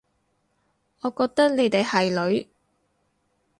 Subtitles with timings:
[1.01, 2.47] 我覺得你哋係女